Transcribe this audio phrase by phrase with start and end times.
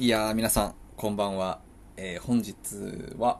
[0.00, 1.60] いやー、皆さん、こんばんは。
[1.98, 2.54] えー本日
[3.18, 3.38] は、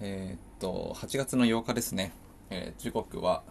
[0.00, 2.10] えーっと、8月の8日ですね。
[2.50, 3.44] えー時刻は、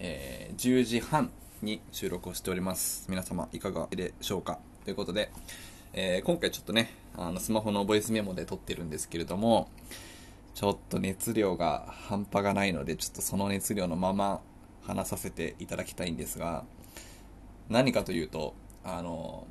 [0.00, 1.30] え10時半
[1.62, 3.06] に収録をしております。
[3.08, 4.58] 皆様、いかがでしょうか？
[4.84, 5.30] ということで、
[5.92, 9.70] え今回ちょっとね、あの、スマホのボイスメモで撮ってるんですけれども、
[10.56, 14.40] ちょっと熱量が半端がないので、ちょっとその熱量のまま
[14.82, 16.64] 話させていただきたいんですが、
[17.68, 19.46] 何かというと、あの、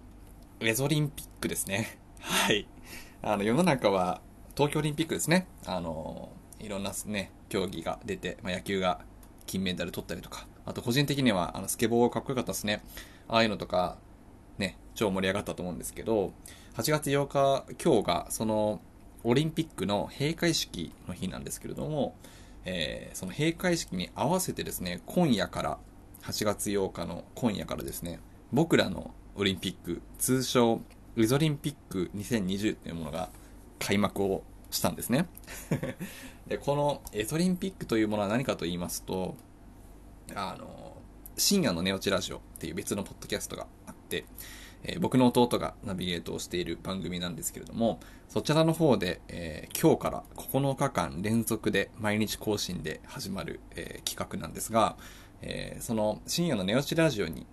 [0.59, 1.97] エゾリンピックですね。
[2.19, 2.67] はい。
[3.21, 4.21] あの、世の中は、
[4.55, 5.47] 東京オリンピックですね。
[5.65, 9.01] あの、いろんなね、競技が出て、まあ、野球が
[9.45, 12.83] 金メダル取ったりとか、あと個人的には、あの、スケボーがかっこよかったですね。
[13.27, 13.97] ああいうのとか、
[14.57, 16.33] ね、超盛り上がったと思うんですけど、
[16.75, 18.81] 8月8日、今日が、その、
[19.23, 22.15] オリンピックの閉会式の日なんですけれども、
[22.65, 25.77] えーその閉会式に合わせてですね、今夜から、
[26.23, 28.19] 8月8日の今夜からですね、
[28.51, 30.81] 僕らのオリンピック、通称、
[31.17, 33.29] エゾリンピック2020というものが
[33.79, 35.27] 開幕をしたんですね。
[36.47, 39.35] で、このエゾリンピックというものは何かと言いますと、
[40.35, 40.97] あの、
[41.37, 44.25] 深夜のネオチラジオっていう別のポッドキャストがあって、
[44.83, 54.97] えー僕の弟がナビゲートをしている番組なんですけれども、そちらの方で、えー今日から9日間連続で毎日更新で始まる、えー企画なんですが、
[55.41, 57.45] えその深夜のネオチラジオに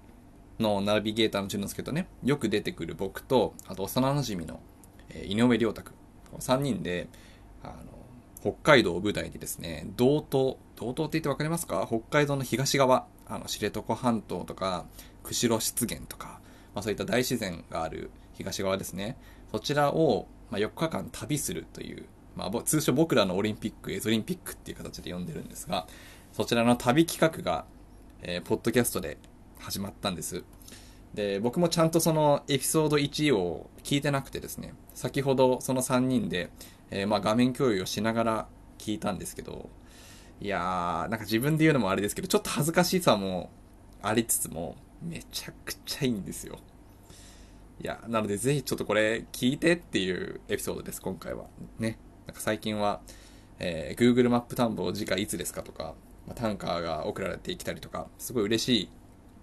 [0.59, 4.61] のナビゲーターの淳之介とね、よく出てくる僕と、あと幼馴染の、
[5.25, 5.93] 井上亮太くん、
[6.39, 7.09] 3人で、
[7.63, 7.75] あの、
[8.41, 11.87] 北海道を舞台にですね、道東、道東って言ってわかりますか？
[11.87, 14.87] 北海道の東側、あの、知床半島とか、
[15.23, 16.41] 釧路湿原とか、
[16.75, 19.17] まあそういった大自然がある東側ですね。
[19.51, 25.87] そちらを、まあ、4日間旅するという、まあ、通称僕らのオリンピック、エゾリンピックっていう形で呼んでるんですが、
[26.33, 27.65] そちらの旅企画が、
[28.23, 29.19] えーポッドキャストで
[29.59, 30.45] 始まったんです。
[31.15, 36.51] で、僕もちゃんとそのエピソード1を聞いてなくてですね、先ほどその3人で、
[36.91, 38.48] えーまあ画面共有をしながら
[38.79, 39.70] 聞いたんですけど、
[40.41, 43.51] いやー、なんか自分で言うのもあれですけど、ちょっと恥ずかしさも
[44.03, 46.59] ありつつも、めちゃくちゃいいんですよ。
[47.80, 51.47] いや、なのでぜひちょっとこれ聞いてっていうエピソードです、今回は。
[51.79, 51.98] ね。
[52.27, 53.01] なんか最近は、
[53.59, 55.95] えー Google マップ探訪次回いつですかとか、
[56.27, 58.89] まあ、タンカーが送られてきたりとか、すごい嬉しい、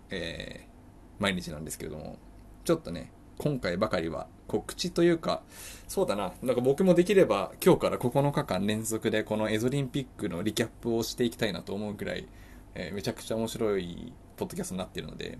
[0.09, 0.73] えー
[1.19, 2.17] 毎日なんですけれども、
[2.65, 5.41] ちょっとね、今回ばかりは告知というか、
[5.87, 12.27] そうだな、なんか僕もできれば今日から9日間連続でこのエゾリンピックのリキャップをしていきたいなと思うくらい、
[12.75, 15.37] えーめちゃくちゃ面白いポッドキャストになっているので、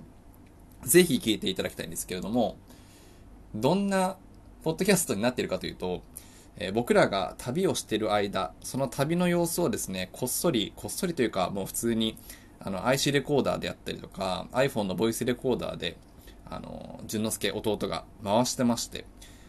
[0.84, 2.56] ぜひ聞いていただきたいんですけれども、
[3.56, 4.16] どんな
[4.64, 6.02] ポッドキャストになっているかというと、
[6.58, 12.18] えー僕らが旅をしている間、その旅の様子をですね、こっそり、こっそりというか、もう普通に、
[12.64, 15.98] あの、IC レコーダーであったりとか、iPhone のボイスレコーダーで、
[16.50, 19.06] あの、淳之介弟が回してまして、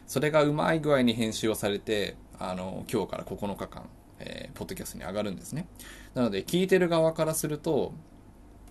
[0.07, 3.89] それがうまい具合に編集をされて、あの、今日から9日間、
[4.19, 5.67] えーポッドキャストに上がるんですね。
[6.15, 7.93] なので、聞いてる側からすると、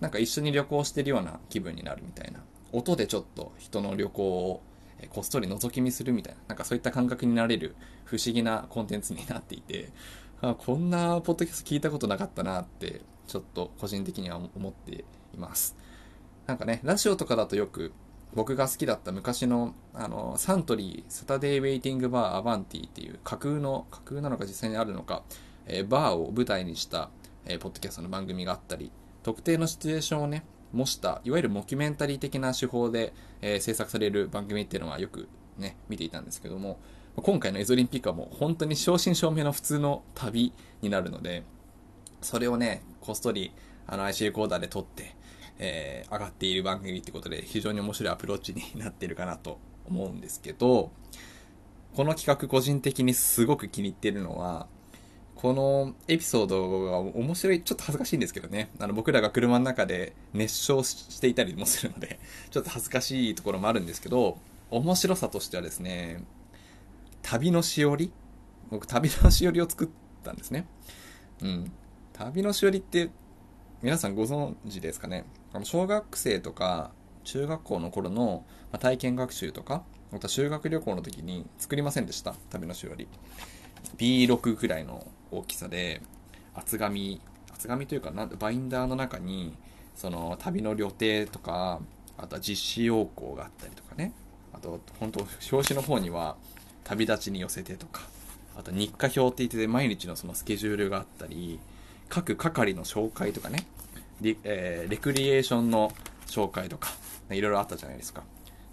[0.00, 2.40] なんか一緒に旅行してるような気分になるみたいな。
[2.72, 4.62] 音でちょっと人の旅行を
[5.00, 9.90] えこっそり覗き見するみたいな、なんかそういった感覚になれる不思議なコンテンツになっていて、
[10.40, 15.04] あこんなポッドキャスト聞いたことなかったなって、ちょっと個人的には思って
[15.34, 15.76] います。
[16.46, 17.92] なんかね、ラジオとかだとよく
[18.34, 25.22] 僕が好きだった昔のあのサントリーサタデーウェイティングバーアバンティっていう架空の架空なのか実際にあるのか、
[25.66, 27.10] えーバーを舞台にした、
[27.46, 28.90] えーポッドキャストの番組があったり
[29.22, 36.80] 特定のシチュエーションをね模したいわゆるモキュメンタリー的な手法で、えー制作される番組っていうのはよくね見ていたんですけども
[37.16, 40.52] 今回のエゾリンピックはもう本当に正真正銘の普通の旅
[40.82, 41.44] になるので
[42.24, 43.52] それをね、こっそり、
[43.86, 45.14] あの、IC レコーダーで撮って、
[45.58, 50.90] えー上がっている番組ってことで、非常に面白いアプローチになってるかなと思うんですけど、
[51.94, 54.66] この企画個人的にすごく気に入ってるのは、
[55.36, 58.70] このエピソードが面白い、ちょっと恥ずかしいんですけどね。
[58.78, 62.18] あの、僕らが車の中で熱唱していたりもするので、
[62.50, 64.38] ちょっと恥ずかしいところもあるんですけど、
[64.70, 66.24] 面白さとしてはですね、
[67.22, 68.10] 旅のしおり？
[68.70, 69.88] 僕、旅のしおりを作っ
[70.22, 70.66] たんですね。
[71.42, 71.72] うん。
[72.16, 73.10] 旅のしおりって、
[73.82, 75.24] 皆さんご存知ですかね？
[75.52, 76.92] あの小学生とか
[77.24, 78.44] 中学校の頃の
[78.78, 79.82] 体験学習とか、
[80.12, 83.08] また修学旅行の時に作りませんでした旅のしおり。
[83.98, 86.02] B6 くらいの大きさで、
[86.54, 87.20] 厚紙、
[87.52, 89.52] 厚紙というか、なバインダーの中に、
[89.96, 91.80] その旅の旅程とか、
[92.16, 94.12] あとは実施要項があったりとかね。
[94.52, 96.36] あと、本当表紙の方には、
[96.84, 98.02] 旅立ちに寄せてとか、
[98.56, 101.58] あと日課表って言ってて毎日のそのスケジュールがあったり、
[102.08, 103.66] 各係の紹介とかね、
[104.20, 105.92] リ,、えーレクリエーションの
[106.26, 106.90] 紹介とか、
[107.30, 108.22] いろいろあったじゃないですか。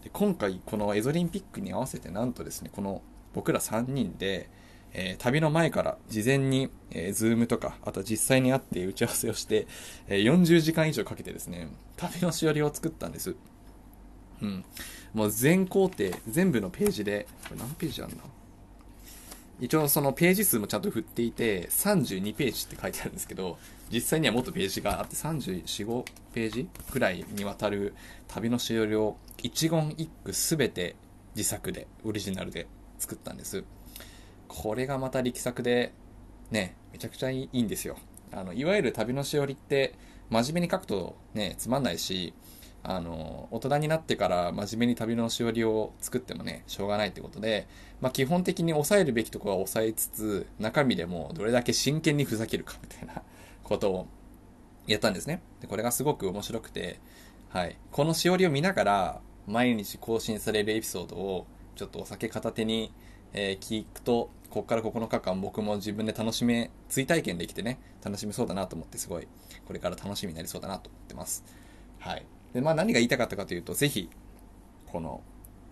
[0.04, 3.02] で今回このエゾリンピックに合わせてなんとですね、この
[3.34, 4.50] 僕ら3人で、
[4.94, 9.68] えー、旅の前から事前に、えー、ズームとか、あと実際に会って打ち合わせをして、
[10.08, 13.36] えー、40時間以上かけてですね、旅のしおりを作ったんです。
[14.42, 14.66] うん。
[15.14, 18.24] もう全工程、全部のページで、これ何ページあるんだ
[19.62, 23.60] 一応そのページ数もちゃんと振っていて、32ページって書いてあるんですけど、
[23.92, 26.04] 実際にはもっとページがあって34、5
[26.34, 27.94] ページくらいにわたる
[28.28, 30.96] 旅のしおりを一言一句すべて
[31.36, 32.66] 自作で、オリジナルで
[32.98, 33.64] 作ったんです。
[34.48, 35.94] これがまた力作で、
[36.50, 37.98] ね、めちゃくちゃいいんですよ。
[38.32, 39.94] あの、いわゆる旅のしおりって、
[40.32, 42.34] 真面目に書くとね、つまんないし、
[42.84, 47.68] あの、大人になってから真面目に旅のしおりを作ってもね、しょうがないってことで、
[48.00, 53.22] まあ基本的に抑えるべきところは抑えつつ、中身でもどれだけ真剣にふざけるかみたいな
[53.64, 54.08] ことを
[54.88, 55.42] やったんですね。
[55.60, 57.00] で、これがすごく面白くて、
[57.50, 57.78] はい。
[57.92, 61.46] このしおりを見ながら、毎日更新されるエピソードを、
[61.76, 62.94] ちょっとお酒片手に、
[63.34, 69.28] え、聞くと、こっから9日間僕も自分で楽しめ、追体験できてね、楽しめそうだなと思って、すごい、
[69.66, 71.44] これから楽しみになりそうだなと思ってます。
[72.00, 72.26] はい。
[72.54, 74.10] で、まあ何が言いたかったかというと、ぜひ、
[74.92, 75.22] この、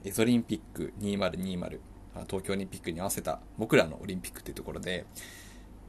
[0.03, 1.79] エゾリンピック2020、
[2.27, 5.05] 東京オリンピックに合わせた僕らのオリンピックというところで、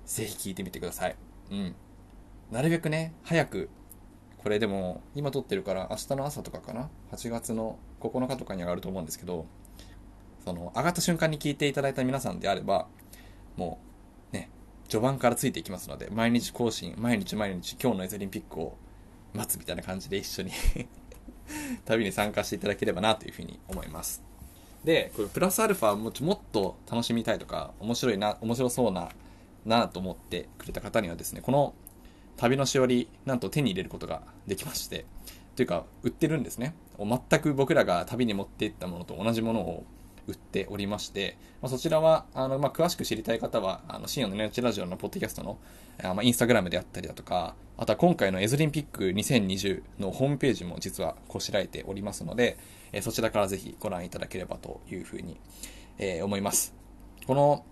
[0.05, 1.17] ぜひ聞いてみてください。
[1.51, 1.75] うん。
[2.51, 3.71] なるべくね、早く、
[4.39, 9.47] これでも、今撮ってるから明日の朝とかかな ?8 月の9日とかに上がると思うんですけど、
[10.45, 12.89] その、上がった瞬間に聞いていただいた皆さんであれば、
[13.57, 13.79] も
[14.33, 14.51] う、ね、
[14.89, 18.77] 序盤からついていきますので、毎日更新、毎日毎日今日のエゾリンピックを
[19.35, 20.53] 待つみたいな感じで一緒に
[21.85, 24.23] 旅に参加していただければなというふうに思います。
[24.85, 29.11] で、これプラスアルファももっと楽しみたいとか、面白いな、面白そうな、
[29.65, 31.75] なと思ってくれた方にはですね、この
[32.37, 35.05] 旅のしおり、なんと手に入れることができまして、
[35.55, 36.75] というか、売ってるんですね。
[36.99, 39.85] 全く僕らが旅に持っていったものと同じものを
[40.27, 45.59] 売っておりまして、まあ、そちらは、あの、まあ、詳しく知りたい方は、あの、深夜のネオチラジオのポッドキャストの、
[46.03, 52.59] あまあ、インスタグラムであったりだとか、あとは今回のエズリンピック2020のホームページも実はこしらえておりますので、
[52.93, 55.41] えそちらからぜひご覧いただければというふうに、
[55.99, 56.75] えー、思います。
[57.27, 57.65] この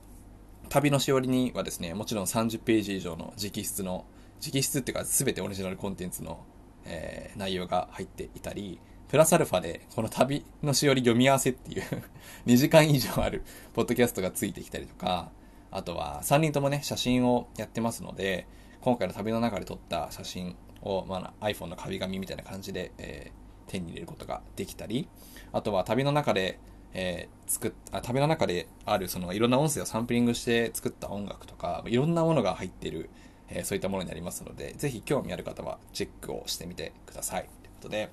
[0.69, 4.07] 旅のしおりにはですね、もちろん30ページ以上の直筆の、
[4.41, 6.45] 直筆っていうか全てオリジナルコンテンツの、
[6.85, 11.83] えー、内容が入っていたり、プラスアルファで、この旅のしおり読み合わせっていう
[12.47, 15.31] 2時間以上あるポッドキャストがついてきたりとか、
[15.71, 18.47] あとは3人ともね、写真をやってますので、
[18.83, 25.09] 今回の旅の中で撮った写真を、まあ、iPhone の壁紙みたいな感じで、えー、手に入れることができたり、
[25.53, 26.59] あとは旅の中で、
[26.93, 33.09] えー、作っあ旅の中であるそのいろんな音声をサンプリングして作った音楽とか、いろんなものが入っている、
[33.49, 37.49] えー、そういったものになりますので、ぜひ興味ある方はチェックをしてみてください。
[37.63, 38.11] ということで、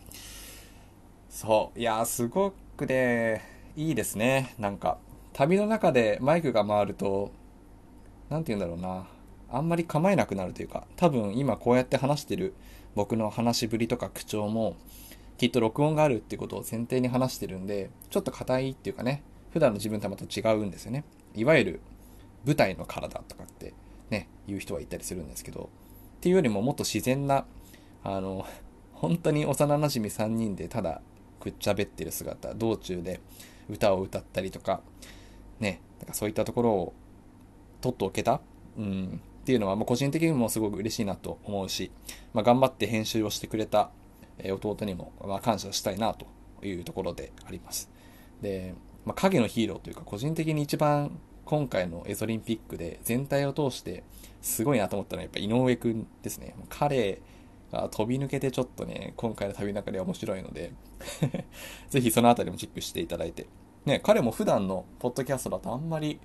[1.36, 1.78] そう。
[1.80, 3.44] いやすごくね、
[3.76, 4.56] いいですね。
[4.58, 4.98] なんか、
[5.34, 7.30] 旅の中でマイクが回ると、
[8.30, 9.06] なんて言うんだろうな。
[9.52, 12.54] あんまり構えなくなるというか、多分今こうやって話してる
[12.96, 14.78] 僕の話しぶりとか口調も、
[15.38, 19.22] きっと録音があるってことを前提に話してるんで、ちょっと硬いっていうかね、
[19.52, 21.04] 普段の自分とはまた違うんですよね。
[21.34, 21.80] いわゆる
[22.46, 23.74] 舞台の体とかって
[24.10, 25.70] ね、言う人はいたりするんですけど、
[26.16, 27.46] っていうよりももっと自然な、
[28.06, 28.46] あの、
[28.94, 31.02] 本当に幼馴染3人でただ
[31.46, 33.20] くっちゃべってる姿、道中で
[33.70, 34.82] 歌を歌ったりとか、
[35.60, 36.94] ね、なんかそういったところを
[37.82, 38.42] 取っておけた、
[38.78, 41.92] うん、っていうのは、ま、個人的にもすごく嬉しいなと思うし、
[42.34, 43.92] まあ、頑張って編集をしてくれた、
[44.40, 46.26] え弟にも、まあ、感謝したいなと
[46.66, 47.92] いうところであります。
[48.42, 48.74] で、
[49.06, 54.04] まあ、影のヒーローというか、個人的に一番今回のエゾリンピックで全体を通して
[54.42, 56.56] すごいなと思ったのはやっぱ井上くんですね。
[56.70, 57.22] 彼
[57.82, 60.72] が飛び抜けてちょっとね、今回の旅の中で面白いので
[61.90, 63.48] ぜひそのあたりもチェックしていただいて。
[63.86, 66.20] ね、彼も普段のポッドキャストだとあんまり、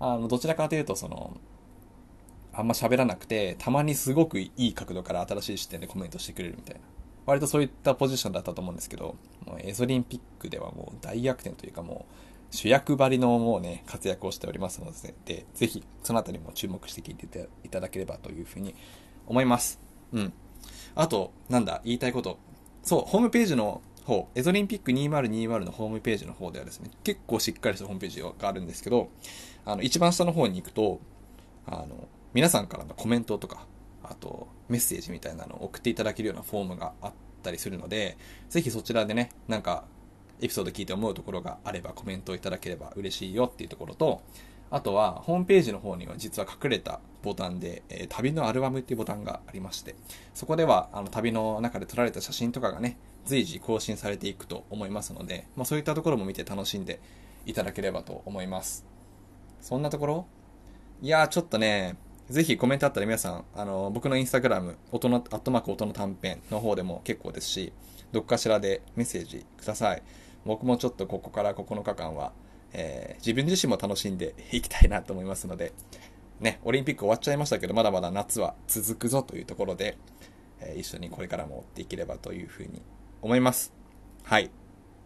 [0.00, 1.36] あの、どちらかというとその、
[2.54, 6.80] あんま喋らなくて、たまにすごくいい角度から新しい視点でコメントしてくれるみたいな。
[7.26, 9.16] 割とそういったポジションだったと思うんですけど、
[9.46, 14.90] もうエゾリンピックではもう大逆転というかもう、主役張りのもうね、活躍をしておりますの
[15.24, 18.74] で、ぜひ、そのあたりも注目して聞いていただければというふうに
[19.26, 19.80] 思います。
[20.12, 20.32] うん。
[20.94, 22.38] あと、なんだ、言いたいこと。
[22.82, 29.08] そう、ホームページの方、エゾリンピック2020のホームページの方ではですね、結構しっかりしたホームページがあるんですけど、
[29.64, 31.00] あの、一番下の方に行くと、
[31.66, 33.66] あの、皆さんからのコメントとか、
[34.02, 38.16] あと、メッセージみたいなのを送っていただけるようなフォームがあったりするので、
[38.48, 39.84] ぜひそちらでね、なんか、
[40.40, 44.22] エピソード聞いて思うところがあればコメントをいただければ嬉しいよっていうところと、
[44.74, 49.94] あとは、ホームページの方には実は隠れたボタンで、えー、旅のアルバムっていうボタンがありまして、
[50.32, 57.00] そこでは、あの、旅の中で撮られた写真とかがね、随時更新されていくと思いますので、まあそういったところも見て楽しんで
[57.44, 58.86] いただければと思います。
[59.60, 60.26] そんなところ？
[61.02, 61.96] いやー、ちょっとね、
[62.30, 67.74] ぜひコメントあったら皆さん、あの、僕のインスタグラム、音の、アットマーク音の短編の方でも結構ですし、
[68.10, 70.02] どっかしらでメッセージください。
[70.46, 72.32] 僕もちょっとここから9日間は、
[72.72, 75.72] えー、自分自身も楽しんでいきたいなと思いますので、
[76.40, 79.96] ね、オリンピック終わっちゃいましたけど、まだまだ夏は続くぞというところで、
[80.60, 82.82] えー、一緒にこれからも追っていければというふうに
[83.20, 83.72] 思います。
[84.24, 84.50] はい。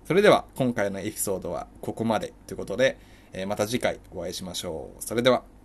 [0.05, 2.99] それでは、今回のエピソードはここまでということで、
[3.33, 5.03] えー、また次回お会いしましょう。
[5.03, 5.56] それでは。